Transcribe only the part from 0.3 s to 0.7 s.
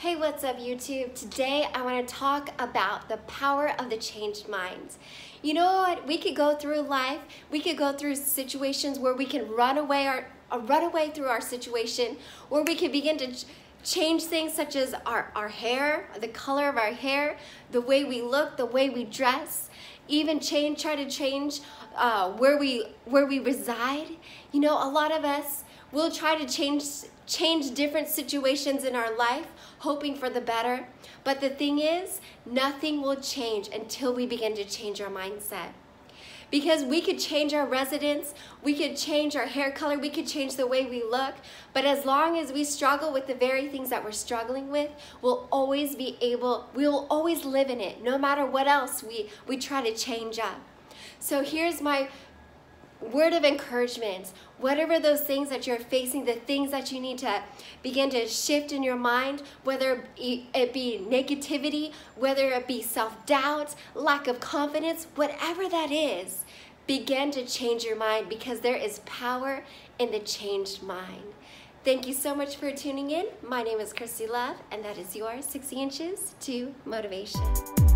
up,